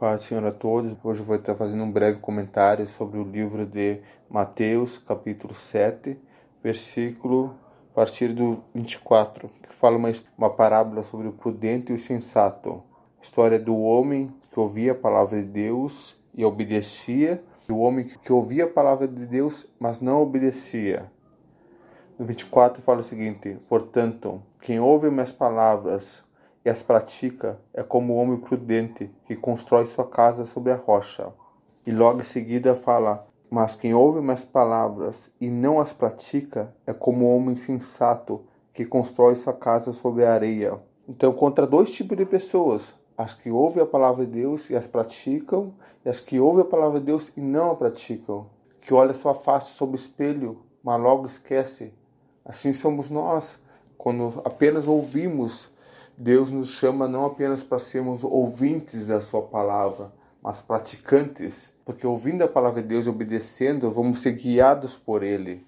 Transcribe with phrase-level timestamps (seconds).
[0.00, 0.96] Paz, Senhor, a todos.
[1.04, 6.18] Hoje vou estar fazendo um breve comentário sobre o livro de Mateus, capítulo 7,
[6.64, 7.54] versículo
[7.92, 12.82] a partir do 24, que fala uma, uma parábola sobre o prudente e o sensato.
[13.20, 18.32] História do homem que ouvia a palavra de Deus e obedecia, e o homem que
[18.32, 21.12] ouvia a palavra de Deus, mas não obedecia.
[22.18, 26.24] No 24 fala o seguinte: Portanto, quem ouve minhas palavras
[26.64, 31.32] e as pratica é como o homem prudente que constrói sua casa sobre a rocha.
[31.86, 36.92] E logo em seguida fala: Mas quem ouve minhas palavras e não as pratica é
[36.92, 40.78] como o homem sensato que constrói sua casa sobre a areia.
[41.08, 44.86] Então, contra dois tipos de pessoas: as que ouvem a palavra de Deus e as
[44.86, 48.46] praticam, e as que ouvem a palavra de Deus e não a praticam.
[48.80, 51.92] Que olha sua face sob o espelho, mas logo esquece.
[52.44, 53.58] Assim somos nós,
[53.96, 55.70] quando apenas ouvimos
[56.22, 60.12] Deus nos chama não apenas para sermos ouvintes da Sua palavra,
[60.42, 65.66] mas praticantes, porque ouvindo a palavra de Deus e obedecendo, vamos ser guiados por Ele.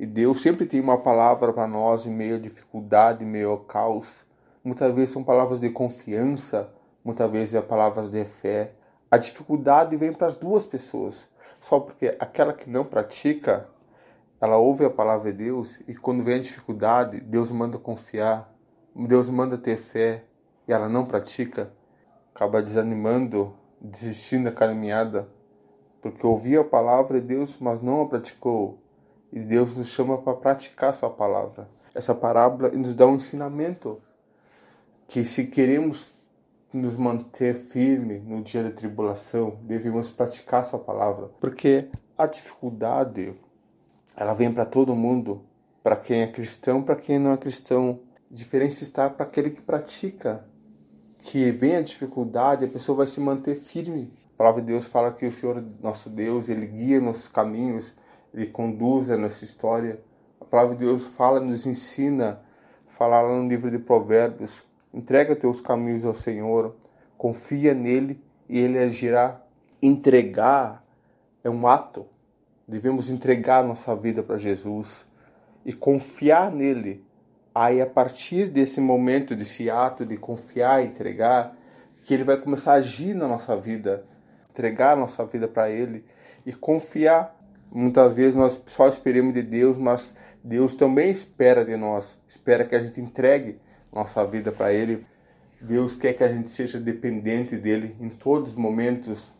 [0.00, 3.58] E Deus sempre tem uma palavra para nós em meio à dificuldade, em meio ao
[3.60, 4.24] caos.
[4.64, 8.72] Muitas vezes são palavras de confiança, muitas vezes é palavras de fé.
[9.08, 11.28] A dificuldade vem para as duas pessoas,
[11.60, 13.68] só porque aquela que não pratica,
[14.40, 18.51] ela ouve a palavra de Deus e quando vem a dificuldade, Deus manda confiar,
[18.94, 20.24] Deus manda ter fé
[20.68, 21.72] e ela não pratica,
[22.34, 25.28] acaba desanimando, desistindo da caminhada,
[26.00, 28.78] porque ouviu a palavra de Deus, mas não a praticou.
[29.32, 31.68] E Deus nos chama para praticar sua palavra.
[31.94, 34.00] Essa parábola nos dá um ensinamento
[35.06, 36.16] que se queremos
[36.72, 43.34] nos manter firme no dia da tribulação, devemos praticar sua palavra, porque a dificuldade
[44.16, 45.42] ela vem para todo mundo,
[45.82, 48.00] para quem é cristão, para quem não é cristão
[48.32, 50.44] diferença está para aquele que pratica.
[51.18, 54.12] Que vem a dificuldade, a pessoa vai se manter firme.
[54.34, 57.94] A palavra de Deus fala que o Senhor, nosso Deus, ele guia nossos caminhos,
[58.34, 60.00] ele conduz a nossa história.
[60.40, 62.40] A palavra de Deus fala, nos ensina,
[62.86, 66.74] fala lá no livro de Provérbios: entrega teus caminhos ao Senhor,
[67.16, 69.40] confia nele e ele agirá.
[69.80, 70.84] Entregar
[71.44, 72.06] é um ato.
[72.66, 75.06] Devemos entregar nossa vida para Jesus
[75.64, 77.04] e confiar nele
[77.54, 81.54] Aí, a partir desse momento, desse ato de confiar e entregar,
[82.02, 84.04] que ele vai começar a agir na nossa vida,
[84.50, 86.04] entregar a nossa vida para ele
[86.44, 87.38] e confiar.
[87.70, 92.74] Muitas vezes nós só esperamos de Deus, mas Deus também espera de nós, espera que
[92.74, 93.58] a gente entregue
[93.92, 95.06] nossa vida para ele.
[95.60, 99.32] Deus quer que a gente seja dependente dele em todos os momentos,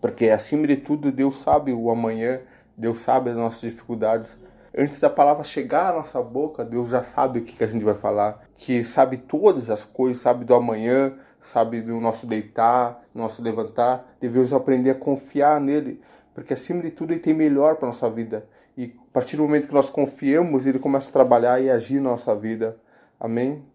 [0.00, 2.40] porque acima de tudo Deus sabe o amanhã,
[2.76, 4.38] Deus sabe as nossas dificuldades,
[4.80, 7.96] Antes da palavra chegar à nossa boca, Deus já sabe o que, a gente vai
[7.96, 14.08] falar, que sabe todas as coisas, sabe do amanhã, sabe do nosso deitar, nosso levantar.
[14.20, 16.00] Devemos aprender a confiar nele,
[16.32, 18.46] porque acima de tudo ele tem melhor para nossa vida.
[18.76, 22.10] E a partir do momento que nós confiamos, ele começa a trabalhar e agir na
[22.10, 22.76] nossa vida.
[23.18, 23.64] Amém?